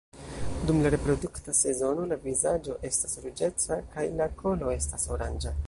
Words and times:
Dum 0.67 0.81
la 0.85 0.91
reprodukta 0.93 1.53
sezono, 1.57 2.07
la 2.13 2.17
vizaĝo 2.23 2.79
estas 2.91 3.15
ruĝeca 3.27 3.81
kaj 3.93 4.09
la 4.23 4.31
kolo 4.41 4.77
estas 4.81 5.09
oranĝa. 5.17 5.55